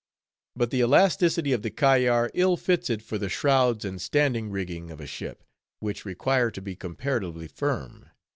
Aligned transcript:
But 0.55 0.71
the 0.71 0.79
elasticity 0.81 1.51
of 1.53 1.61
the 1.61 1.69
kayar 1.69 2.31
ill 2.33 2.57
fits 2.57 2.89
it 2.89 3.03
for 3.03 3.19
the 3.19 3.29
shrouds 3.29 3.85
and 3.85 4.01
standing 4.01 4.49
rigging 4.49 4.89
of 4.89 4.99
a 4.99 5.05
ship, 5.05 5.43
which 5.79 6.05
require 6.05 6.49
to 6.49 6.59
be 6.63 6.75
comparatively 6.75 7.47
firm. 7.47 8.07